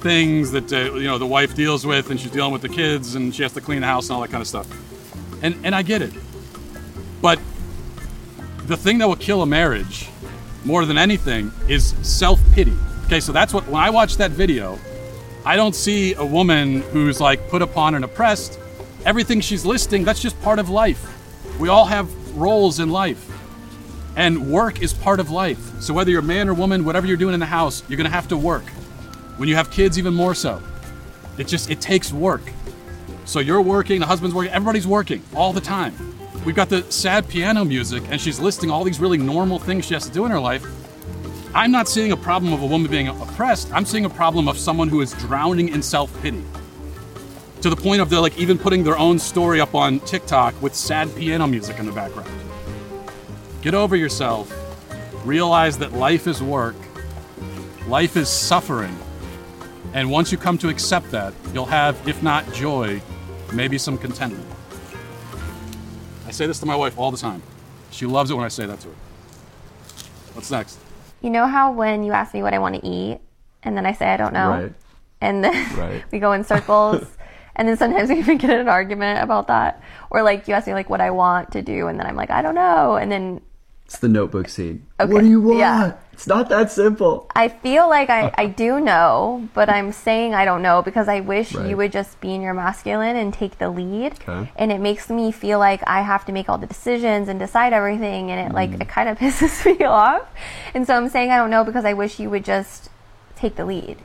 things 0.01 0.51
that 0.51 0.71
uh, 0.71 0.93
you 0.95 1.07
know 1.07 1.17
the 1.17 1.25
wife 1.25 1.55
deals 1.55 1.85
with, 1.85 2.11
and 2.11 2.19
she's 2.19 2.31
dealing 2.31 2.51
with 2.51 2.61
the 2.61 2.69
kids, 2.69 3.15
and 3.15 3.33
she 3.33 3.43
has 3.43 3.53
to 3.53 3.61
clean 3.61 3.81
the 3.81 3.87
house 3.87 4.09
and 4.09 4.15
all 4.15 4.21
that 4.21 4.31
kind 4.31 4.41
of 4.41 4.47
stuff. 4.47 4.67
And 5.41 5.55
and 5.63 5.73
I 5.73 5.83
get 5.83 6.01
it, 6.01 6.13
but 7.21 7.39
the 8.65 8.75
thing 8.75 8.97
that 8.97 9.07
will 9.07 9.15
kill 9.15 9.41
a 9.41 9.45
marriage 9.45 10.09
more 10.65 10.85
than 10.85 10.97
anything 10.97 11.51
is 11.69 11.95
self 12.01 12.41
pity. 12.51 12.73
Okay, 13.07 13.21
so 13.21 13.31
that's 13.31 13.53
what, 13.53 13.65
when 13.67 13.81
I 13.81 13.89
watch 13.89 14.17
that 14.17 14.31
video, 14.31 14.77
I 15.45 15.55
don't 15.55 15.73
see 15.73 16.13
a 16.15 16.25
woman 16.25 16.81
who's 16.81 17.21
like 17.21 17.47
put 17.47 17.61
upon 17.61 17.95
and 17.95 18.03
oppressed. 18.03 18.59
Everything 19.05 19.39
she's 19.39 19.65
listing, 19.65 20.03
that's 20.03 20.21
just 20.21 20.37
part 20.41 20.59
of 20.59 20.69
life. 20.69 21.17
We 21.57 21.69
all 21.69 21.85
have 21.85 22.11
roles 22.37 22.81
in 22.81 22.89
life. 22.89 23.31
And 24.17 24.51
work 24.51 24.81
is 24.81 24.93
part 24.93 25.21
of 25.21 25.31
life. 25.31 25.79
So 25.79 25.93
whether 25.93 26.11
you're 26.11 26.19
a 26.19 26.23
man 26.23 26.49
or 26.49 26.53
woman, 26.53 26.83
whatever 26.83 27.07
you're 27.07 27.15
doing 27.15 27.33
in 27.33 27.39
the 27.39 27.45
house, 27.45 27.81
you're 27.87 27.95
gonna 27.95 28.09
have 28.09 28.27
to 28.27 28.35
work. 28.35 28.65
When 29.37 29.47
you 29.47 29.55
have 29.55 29.71
kids, 29.71 29.97
even 29.97 30.13
more 30.13 30.35
so. 30.35 30.61
It 31.37 31.47
just, 31.47 31.69
it 31.69 31.79
takes 31.79 32.11
work. 32.11 32.41
So 33.23 33.39
you're 33.39 33.61
working, 33.61 34.01
the 34.01 34.05
husband's 34.05 34.35
working, 34.35 34.51
everybody's 34.51 34.85
working 34.85 35.23
all 35.33 35.53
the 35.53 35.61
time. 35.61 35.93
We've 36.43 36.55
got 36.55 36.67
the 36.67 36.83
sad 36.91 37.29
piano 37.29 37.63
music, 37.63 38.03
and 38.09 38.19
she's 38.19 38.41
listing 38.41 38.69
all 38.69 38.83
these 38.83 38.99
really 38.99 39.17
normal 39.17 39.59
things 39.59 39.85
she 39.85 39.93
has 39.93 40.05
to 40.07 40.11
do 40.11 40.25
in 40.25 40.31
her 40.31 40.41
life. 40.41 40.65
I'm 41.53 41.71
not 41.71 41.87
seeing 41.87 42.11
a 42.11 42.17
problem 42.17 42.53
of 42.53 42.61
a 42.61 42.65
woman 42.65 42.89
being 42.89 43.07
oppressed. 43.07 43.71
I'm 43.73 43.85
seeing 43.85 44.05
a 44.05 44.09
problem 44.09 44.47
of 44.47 44.57
someone 44.57 44.89
who 44.89 45.01
is 45.01 45.13
drowning 45.13 45.69
in 45.69 45.81
self 45.81 46.11
pity. 46.21 46.43
To 47.61 47.67
to 47.67 47.75
the 47.75 47.81
point 47.81 47.99
of 47.99 48.09
they're 48.09 48.21
like 48.21 48.37
even 48.37 48.57
putting 48.57 48.85
their 48.85 48.97
own 48.97 49.19
story 49.19 49.59
up 49.59 49.75
on 49.75 49.99
TikTok 49.99 50.61
with 50.61 50.73
sad 50.73 51.13
piano 51.17 51.45
music 51.47 51.79
in 51.79 51.85
the 51.85 51.91
background. 51.91 52.29
Get 53.61 53.73
over 53.73 53.97
yourself. 53.97 54.49
Realize 55.25 55.77
that 55.79 55.91
life 55.91 56.27
is 56.27 56.41
work, 56.41 56.77
life 57.85 58.15
is 58.15 58.29
suffering. 58.29 58.97
And 59.93 60.09
once 60.09 60.31
you 60.31 60.37
come 60.37 60.57
to 60.59 60.69
accept 60.69 61.11
that, 61.11 61.33
you'll 61.53 61.65
have, 61.65 62.07
if 62.07 62.23
not 62.23 62.49
joy, 62.53 63.01
maybe 63.51 63.77
some 63.77 63.97
contentment. 63.97 64.47
I 66.25 66.31
say 66.31 66.47
this 66.47 66.59
to 66.61 66.65
my 66.65 66.75
wife 66.77 66.97
all 66.97 67.11
the 67.11 67.17
time. 67.17 67.43
She 67.91 68.05
loves 68.05 68.31
it 68.31 68.35
when 68.35 68.45
I 68.45 68.49
say 68.49 68.65
that 68.65 68.79
to 68.79 68.87
her. 68.87 68.95
What's 70.35 70.51
next? 70.51 70.79
You 71.21 71.29
know 71.29 71.47
how 71.47 71.71
when 71.71 72.03
you 72.03 72.11
ask 72.13 72.33
me 72.33 72.43
what 72.43 72.53
I 72.53 72.59
want 72.59 72.75
to 72.75 72.85
eat, 72.87 73.19
and 73.63 73.75
then 73.75 73.85
I 73.85 73.93
say 73.93 74.07
I 74.07 74.17
don't 74.17 74.33
know, 74.33 74.49
Right. 74.51 74.73
and 75.21 75.43
then 75.43 75.53
Right. 75.77 76.03
we 76.11 76.19
go 76.19 76.31
in 76.33 76.43
circles, 76.43 77.05
and 77.55 77.67
then 77.67 77.75
sometimes 77.77 78.09
we 78.13 78.19
even 78.19 78.37
get 78.37 78.49
in 78.51 78.59
an 78.59 78.69
argument 78.69 79.23
about 79.23 79.47
that, 79.47 79.81
or 80.09 80.21
like 80.21 80.47
you 80.47 80.53
ask 80.53 80.67
me 80.67 80.73
like 80.73 80.89
what 80.89 81.01
I 81.01 81.11
want 81.11 81.51
to 81.53 81.61
do, 81.61 81.87
and 81.87 81.99
then 81.99 82.05
I'm 82.05 82.15
like 82.15 82.29
I 82.29 82.41
don't 82.41 82.55
know, 82.55 82.95
and 82.95 83.11
then 83.11 83.41
It's 83.87 83.99
the 83.99 84.09
notebook 84.09 84.49
scene. 84.49 84.85
Okay, 84.99 85.13
What 85.13 85.21
do 85.21 85.29
you 85.29 85.39
want? 85.39 85.59
yeah. 85.59 85.93
It's 86.11 86.27
not 86.27 86.49
that 86.49 86.69
simple. 86.73 87.29
I 87.33 87.47
feel 87.47 87.87
like 87.87 88.09
I, 88.09 88.33
I 88.37 88.47
do 88.47 88.79
know, 88.91 89.47
but 89.53 89.69
I'm 89.69 89.93
saying 89.93 90.35
I 90.35 90.43
don't 90.43 90.61
know 90.61 90.81
because 90.81 91.07
I 91.07 91.21
wish 91.21 91.53
Right. 91.55 91.69
you 91.69 91.77
would 91.77 91.93
just 91.93 92.19
be 92.19 92.33
in 92.35 92.41
your 92.41 92.53
masculine 92.53 93.15
and 93.15 93.33
take 93.33 93.59
the 93.59 93.69
lead. 93.69 94.13
Okay. 94.27 94.51
And 94.57 94.73
it 94.73 94.81
makes 94.81 95.09
me 95.09 95.31
feel 95.31 95.57
like 95.59 95.81
I 95.87 96.01
have 96.01 96.25
to 96.25 96.33
make 96.33 96.49
all 96.49 96.57
the 96.57 96.67
decisions 96.67 97.29
and 97.29 97.39
decide 97.39 97.71
everything, 97.71 98.29
and 98.29 98.49
it 98.51 98.53
like 98.53 98.71
Mm. 98.71 98.81
it 98.81 98.89
kind 98.89 99.07
of 99.07 99.17
pisses 99.21 99.65
me 99.65 99.85
off. 99.85 100.27
And 100.73 100.85
so 100.85 100.93
I'm 100.95 101.07
saying 101.07 101.31
I 101.31 101.37
don't 101.37 101.49
know 101.49 101.63
because 101.63 101.85
I 101.85 101.93
wish 101.93 102.19
you 102.19 102.29
would 102.29 102.43
just 102.43 102.89
take 103.37 103.55
the 103.55 103.63
lead. 103.63 103.95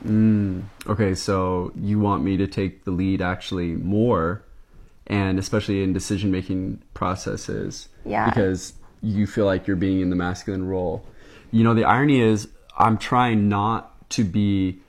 Okay, 0.87 1.13
so 1.13 1.73
you 1.75 1.99
want 1.99 2.23
me 2.23 2.37
to 2.37 2.47
take 2.47 2.85
the 2.85 2.91
lead 2.91 3.21
actually 3.21 3.73
more, 3.75 4.43
and 5.07 5.37
especially 5.39 5.83
in 5.83 5.91
decision 5.91 6.31
making 6.31 6.81
processes. 6.93 7.89
Yeah. 8.05 8.29
Because 8.29 8.73
you 9.03 9.27
feel 9.27 9.45
like 9.45 9.67
you're 9.67 9.75
being 9.75 10.01
in 10.01 10.09
the 10.09 10.15
masculine 10.15 10.65
role. 10.65 11.05
You 11.51 11.63
know, 11.63 11.73
the 11.73 11.83
irony 11.83 12.21
is, 12.21 12.47
I'm 12.77 12.97
trying 12.97 13.49
not 13.49 14.09
to 14.11 14.23
be 14.23 14.79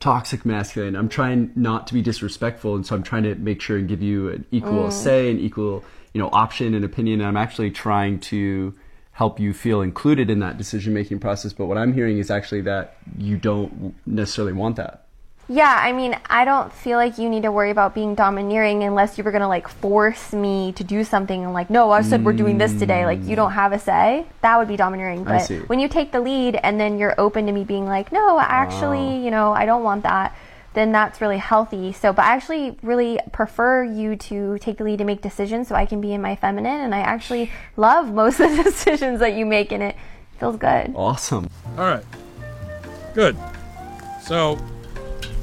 toxic 0.00 0.44
masculine. 0.46 0.96
I'm 0.96 1.08
trying 1.08 1.50
not 1.54 1.86
to 1.88 1.94
be 1.94 2.02
disrespectful, 2.02 2.74
and 2.76 2.86
so 2.86 2.94
I'm 2.94 3.02
trying 3.02 3.24
to 3.24 3.34
make 3.34 3.60
sure 3.60 3.76
and 3.76 3.88
give 3.88 4.02
you 4.02 4.28
an 4.28 4.46
equal 4.50 4.84
mm. 4.84 4.92
say, 4.92 5.30
an 5.30 5.38
equal, 5.38 5.84
you 6.12 6.20
know, 6.20 6.30
option 6.32 6.74
and 6.74 6.84
opinion. 6.84 7.20
And 7.20 7.28
I'm 7.28 7.36
actually 7.36 7.70
trying 7.70 8.20
to 8.20 8.74
help 9.12 9.38
you 9.38 9.52
feel 9.52 9.80
included 9.80 10.28
in 10.28 10.40
that 10.40 10.58
decision 10.58 10.92
making 10.92 11.20
process. 11.20 11.52
But 11.52 11.66
what 11.66 11.78
I'm 11.78 11.92
hearing 11.92 12.18
is 12.18 12.30
actually 12.30 12.62
that 12.62 12.96
you 13.16 13.36
don't 13.36 13.94
necessarily 14.06 14.52
want 14.52 14.76
that. 14.76 15.03
Yeah, 15.48 15.78
I 15.78 15.92
mean, 15.92 16.16
I 16.30 16.44
don't 16.46 16.72
feel 16.72 16.96
like 16.96 17.18
you 17.18 17.28
need 17.28 17.42
to 17.42 17.52
worry 17.52 17.70
about 17.70 17.94
being 17.94 18.14
domineering 18.14 18.82
unless 18.82 19.18
you 19.18 19.24
were 19.24 19.30
gonna 19.30 19.48
like 19.48 19.68
force 19.68 20.32
me 20.32 20.72
to 20.72 20.84
do 20.84 21.04
something 21.04 21.44
and 21.44 21.52
like, 21.52 21.68
no, 21.68 21.90
I 21.90 22.00
said 22.00 22.24
we're 22.24 22.32
doing 22.32 22.56
this 22.56 22.72
today. 22.78 23.04
Like, 23.04 23.22
you 23.24 23.36
don't 23.36 23.52
have 23.52 23.72
a 23.72 23.78
say. 23.78 24.26
That 24.40 24.58
would 24.58 24.68
be 24.68 24.76
domineering. 24.76 25.24
But 25.24 25.40
see. 25.40 25.58
when 25.58 25.80
you 25.80 25.88
take 25.88 26.12
the 26.12 26.20
lead 26.20 26.56
and 26.56 26.80
then 26.80 26.98
you're 26.98 27.14
open 27.18 27.46
to 27.46 27.52
me 27.52 27.64
being 27.64 27.86
like, 27.86 28.10
no, 28.10 28.40
actually, 28.40 29.22
you 29.22 29.30
know, 29.30 29.52
I 29.52 29.66
don't 29.66 29.82
want 29.82 30.04
that. 30.04 30.34
Then 30.72 30.90
that's 30.90 31.20
really 31.20 31.38
healthy. 31.38 31.92
So, 31.92 32.12
but 32.12 32.24
I 32.24 32.34
actually 32.34 32.76
really 32.82 33.20
prefer 33.32 33.84
you 33.84 34.16
to 34.16 34.58
take 34.58 34.78
the 34.78 34.84
lead 34.84 35.00
and 35.00 35.06
make 35.06 35.22
decisions 35.22 35.68
so 35.68 35.76
I 35.76 35.86
can 35.86 36.00
be 36.00 36.12
in 36.12 36.20
my 36.20 36.36
feminine. 36.36 36.80
And 36.80 36.94
I 36.94 37.00
actually 37.00 37.52
love 37.76 38.12
most 38.12 38.40
of 38.40 38.56
the 38.56 38.62
decisions 38.64 39.20
that 39.20 39.34
you 39.34 39.46
make, 39.46 39.70
and 39.70 39.82
it 39.82 39.94
feels 40.40 40.56
good. 40.56 40.92
Awesome. 40.96 41.48
All 41.78 41.84
right. 41.84 42.04
Good. 43.14 43.36
So, 44.20 44.58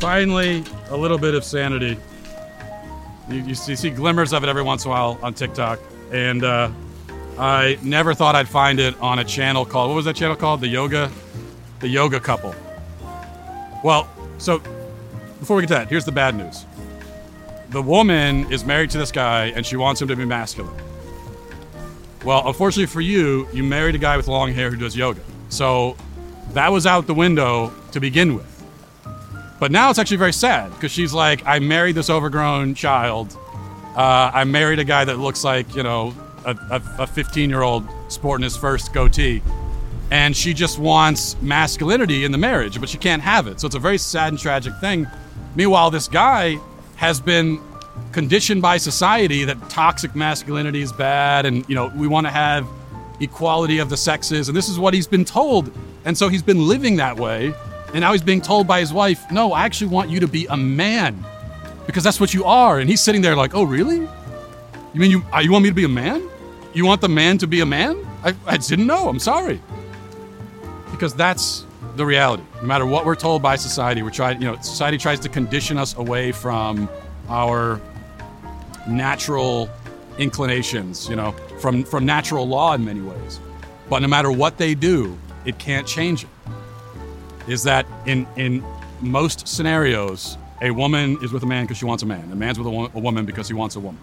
finally, 0.01 0.63
a 0.89 0.98
little 0.98 1.20
bit 1.20 1.36
of 1.36 1.43
sanity. 1.43 1.96
You, 3.29 3.43
you, 3.43 3.55
see, 3.55 3.75
see 3.75 3.91
glimmers 3.91 4.34
of 4.34 4.43
it 4.43 4.50
every 4.50 4.63
once 4.63 4.84
in 4.84 4.89
a 4.89 4.93
while 4.93 5.20
on 5.22 5.36
TikTok. 5.36 5.79
And 6.12 6.43
uh, 6.43 6.72
I 7.38 7.77
never 7.84 8.15
thought 8.15 8.36
I'd 8.36 8.50
find 8.50 8.79
it 8.79 9.00
on 9.00 9.20
a 9.20 9.24
channel 9.24 9.63
called, 9.63 9.91
what 9.91 9.96
was 9.96 10.05
that 10.05 10.15
channel 10.15 10.36
called? 10.36 10.60
The 10.60 10.67
Yoga? 10.67 11.12
The 11.81 11.88
Yoga 11.88 12.20
Couple. 12.20 12.55
Well, 13.84 14.10
so 14.39 14.58
before 15.39 15.55
we 15.55 15.62
get 15.62 15.67
to 15.67 15.74
that, 15.75 15.88
here's 15.88 16.05
the 16.05 16.12
bad 16.12 16.36
news. 16.36 16.65
The 17.70 17.81
woman 17.81 18.51
is 18.51 18.65
married 18.65 18.89
to 18.91 18.98
this 18.98 19.12
guy 19.12 19.46
and 19.55 19.63
she 19.63 19.75
wants 19.75 20.01
him 20.01 20.08
to 20.08 20.15
be 20.15 20.25
masculine. 20.25 20.75
Well, 22.25 22.48
unfortunately 22.48 22.88
for 22.88 23.01
you, 23.01 23.48
you 23.53 23.63
married 23.63 23.93
a 23.93 24.00
guy 24.00 24.17
with 24.17 24.27
long 24.27 24.51
hair 24.51 24.72
who 24.72 24.77
does 24.77 24.98
yoga. 24.98 25.22
So 25.50 25.96
that 26.53 26.72
was 26.72 26.88
out 26.88 27.05
the 27.05 27.13
window 27.13 27.72
to 27.91 28.00
begin 28.00 28.34
with. 28.36 28.50
But 29.61 29.71
now 29.71 29.91
it's 29.91 29.99
actually 29.99 30.17
very 30.17 30.33
sad 30.33 30.71
because 30.71 30.91
she's 30.91 31.13
like, 31.13 31.45
I 31.45 31.59
married 31.59 31.93
this 31.93 32.09
overgrown 32.09 32.73
child. 32.73 33.37
Uh, 33.95 34.31
I 34.33 34.43
married 34.43 34.79
a 34.79 34.83
guy 34.83 35.05
that 35.05 35.19
looks 35.19 35.43
like, 35.43 35.75
you 35.75 35.83
know, 35.83 36.15
a 36.45 37.05
15 37.05 37.47
year 37.47 37.61
old 37.61 37.87
sporting 38.07 38.43
his 38.43 38.57
first 38.57 38.91
goatee. 38.91 39.43
And 40.09 40.35
she 40.35 40.55
just 40.55 40.79
wants 40.79 41.39
masculinity 41.43 42.25
in 42.25 42.31
the 42.31 42.39
marriage, 42.39 42.79
but 42.79 42.89
she 42.89 42.97
can't 42.97 43.21
have 43.21 43.45
it. 43.45 43.59
So 43.59 43.67
it's 43.67 43.75
a 43.75 43.79
very 43.79 43.99
sad 43.99 44.29
and 44.29 44.39
tragic 44.39 44.73
thing. 44.81 45.05
Meanwhile, 45.55 45.91
this 45.91 46.07
guy 46.07 46.57
has 46.95 47.21
been 47.21 47.61
conditioned 48.13 48.63
by 48.63 48.77
society 48.77 49.45
that 49.45 49.69
toxic 49.69 50.15
masculinity 50.15 50.81
is 50.81 50.91
bad 50.91 51.45
and, 51.45 51.69
you 51.69 51.75
know, 51.75 51.91
we 51.95 52.07
want 52.07 52.25
to 52.25 52.31
have 52.31 52.67
equality 53.19 53.77
of 53.77 53.91
the 53.91 53.97
sexes. 53.97 54.47
And 54.47 54.57
this 54.57 54.69
is 54.69 54.79
what 54.79 54.95
he's 54.95 55.05
been 55.05 55.23
told. 55.23 55.71
And 56.03 56.17
so 56.17 56.29
he's 56.29 56.41
been 56.41 56.67
living 56.67 56.95
that 56.95 57.15
way. 57.15 57.53
And 57.93 58.01
now 58.01 58.13
he's 58.13 58.21
being 58.21 58.41
told 58.41 58.67
by 58.67 58.79
his 58.79 58.93
wife, 58.93 59.29
no, 59.31 59.51
I 59.51 59.65
actually 59.65 59.88
want 59.88 60.10
you 60.10 60.21
to 60.21 60.27
be 60.27 60.45
a 60.48 60.55
man 60.55 61.24
because 61.86 62.03
that's 62.03 62.19
what 62.19 62.33
you 62.33 62.45
are. 62.45 62.79
And 62.79 62.89
he's 62.89 63.01
sitting 63.01 63.21
there 63.21 63.36
like, 63.36 63.53
oh, 63.53 63.63
really? 63.63 64.07
You 64.93 65.00
mean 65.00 65.12
you, 65.12 65.24
uh, 65.33 65.39
you 65.39 65.51
want 65.51 65.63
me 65.63 65.69
to 65.69 65.75
be 65.75 65.83
a 65.83 65.89
man? 65.89 66.29
You 66.74 66.86
want 66.86 67.01
the 67.01 67.10
man 67.10 67.38
to 67.39 67.48
be 67.48 67.60
a 67.60 67.65
man? 67.65 68.05
I, 68.24 68.33
I 68.45 68.57
didn't 68.57 68.88
know. 68.88 69.10
I'm 69.10 69.19
sorry. 69.19 69.62
Because 70.89 71.13
that's 71.13 71.65
the 71.98 72.05
reality. 72.05 72.43
No 72.62 72.67
matter 72.67 72.86
what 72.86 73.05
we're 73.05 73.15
told 73.15 73.41
by 73.41 73.57
society, 73.57 74.03
we're 74.03 74.10
trying, 74.10 74.41
you 74.41 74.48
know, 74.48 74.55
society 74.62 74.98
tries 74.98 75.19
to 75.21 75.29
condition 75.29 75.77
us 75.77 75.95
away 75.98 76.31
from 76.31 76.88
our 77.27 77.81
natural 78.88 79.69
inclinations, 80.17 81.10
you 81.10 81.15
know, 81.15 81.31
from, 81.60 81.83
from 81.83 82.05
natural 82.05 82.48
law 82.48 82.74
in 82.74 82.86
many 82.86 83.01
ways. 83.01 83.39
But 83.89 84.00
no 84.00 84.07
matter 84.07 84.31
what 84.31 84.57
they 84.57 84.75
do, 84.75 85.17
it 85.43 85.57
can't 85.57 85.86
change 85.86 86.24
it. 86.24 86.29
Is 87.48 87.63
that 87.63 87.86
in, 88.05 88.27
in 88.36 88.63
most 89.01 89.48
scenarios, 89.48 90.38
a 90.62 90.71
woman 90.71 91.17
is 91.24 91.31
with 91.31 91.43
a 91.43 91.45
man 91.45 91.63
because 91.63 91.77
she 91.77 91.86
wants 91.86 92.03
a 92.03 92.05
man, 92.05 92.31
a 92.31 92.36
man's 92.36 92.57
with 92.57 92.67
a, 92.67 92.69
wo- 92.69 92.91
a 92.93 93.00
woman 93.00 93.25
because 93.25 93.48
he 93.48 93.53
wants 93.53 93.75
a 93.75 93.79
woman. 93.79 94.01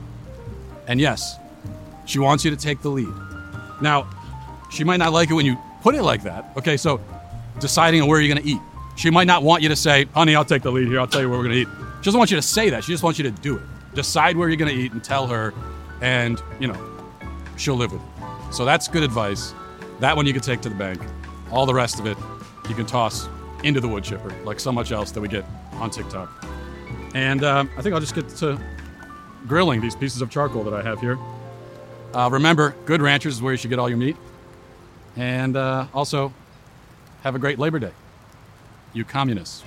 And 0.86 1.00
yes, 1.00 1.36
she 2.04 2.18
wants 2.18 2.44
you 2.44 2.50
to 2.50 2.56
take 2.56 2.82
the 2.82 2.88
lead. 2.88 3.12
Now, 3.80 4.08
she 4.70 4.82
might 4.84 4.96
not 4.96 5.12
like 5.12 5.30
it 5.30 5.34
when 5.34 5.46
you 5.46 5.56
put 5.82 5.94
it 5.94 6.02
like 6.02 6.22
that. 6.24 6.52
Okay, 6.56 6.76
so 6.76 7.00
deciding 7.60 8.02
on 8.02 8.08
where 8.08 8.20
you're 8.20 8.34
going 8.34 8.44
to 8.44 8.50
eat. 8.50 8.60
She 8.96 9.10
might 9.10 9.26
not 9.28 9.42
want 9.44 9.62
you 9.62 9.68
to 9.68 9.76
say, 9.76 10.06
honey, 10.06 10.34
I'll 10.34 10.44
take 10.44 10.62
the 10.62 10.72
lead 10.72 10.88
here. 10.88 10.98
I'll 10.98 11.06
tell 11.06 11.20
you 11.20 11.28
where 11.28 11.38
we're 11.38 11.44
going 11.44 11.54
to 11.54 11.62
eat. 11.62 11.68
She 12.00 12.04
doesn't 12.06 12.18
want 12.18 12.30
you 12.30 12.36
to 12.36 12.42
say 12.42 12.70
that. 12.70 12.82
She 12.82 12.92
just 12.92 13.04
wants 13.04 13.18
you 13.18 13.22
to 13.24 13.30
do 13.30 13.56
it. 13.56 13.62
Decide 13.94 14.36
where 14.36 14.48
you're 14.48 14.56
going 14.56 14.74
to 14.74 14.76
eat 14.76 14.92
and 14.92 15.02
tell 15.02 15.26
her, 15.28 15.54
and, 16.00 16.42
you 16.58 16.66
know, 16.66 16.76
she'll 17.56 17.76
live 17.76 17.92
with 17.92 18.00
it. 18.00 18.54
So 18.54 18.64
that's 18.64 18.88
good 18.88 19.02
advice. 19.02 19.54
That 20.00 20.16
one 20.16 20.26
you 20.26 20.32
can 20.32 20.42
take 20.42 20.60
to 20.62 20.68
the 20.68 20.74
bank. 20.74 21.00
All 21.50 21.66
the 21.66 21.74
rest 21.74 22.00
of 22.00 22.06
it, 22.06 22.16
you 22.68 22.74
can 22.74 22.86
toss 22.86 23.28
into 23.64 23.80
the 23.80 23.88
wood 23.88 24.04
chipper, 24.04 24.30
like 24.44 24.60
so 24.60 24.70
much 24.70 24.92
else 24.92 25.10
that 25.12 25.20
we 25.20 25.28
get 25.28 25.44
on 25.74 25.90
TikTok. 25.90 26.44
And 27.14 27.42
um, 27.44 27.70
I 27.76 27.82
think 27.82 27.94
I'll 27.94 28.00
just 28.00 28.14
get 28.14 28.28
to 28.36 28.60
grilling 29.46 29.80
these 29.80 29.96
pieces 29.96 30.20
of 30.20 30.30
charcoal 30.30 30.64
that 30.64 30.74
I 30.74 30.82
have 30.82 31.00
here. 31.00 31.18
Uh, 32.14 32.28
remember, 32.30 32.74
Good 32.84 33.02
Ranchers 33.02 33.34
is 33.34 33.42
where 33.42 33.52
you 33.52 33.56
should 33.56 33.70
get 33.70 33.78
all 33.78 33.88
your 33.88 33.98
meat. 33.98 34.16
And 35.16 35.56
uh, 35.56 35.86
also, 35.92 36.32
have 37.22 37.34
a 37.34 37.38
great 37.38 37.58
Labor 37.58 37.78
Day, 37.78 37.92
you 38.92 39.04
communists. 39.04 39.64